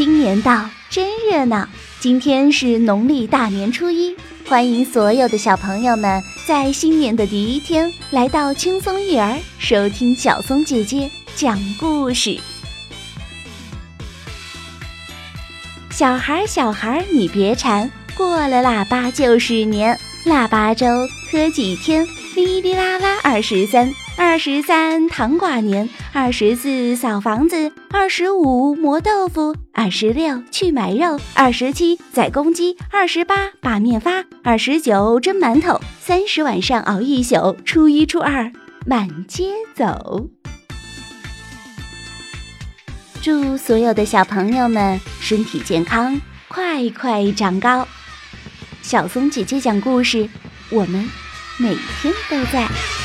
[0.00, 1.68] 新年到，真热闹！
[1.98, 4.16] 今天是农历大年初一，
[4.48, 12.40] 欢迎所有的小朋友们在新年的第一天来到轻松育儿，收听小松姐姐讲故事。
[15.90, 20.86] 小孩，小孩，你别馋，过了腊八就是年，腊八粥
[21.30, 22.08] 喝几天，
[22.44, 23.92] 哩哩啦啦二十三。
[24.16, 38.52] 二十三糖挂年，二十四扫房子，二十五磨豆腐，二十六去买肉，二十七宰公鸡，二十八把面发，二十九蒸馒头，三十晚上熬一宿，初一初二
[38.84, 40.28] 满街走。
[43.22, 47.88] 祝所有的小朋友们身体健康，快快长高。
[48.82, 50.28] 小松姐姐讲故事，
[50.70, 51.08] 我们
[51.60, 52.99] 每天都在。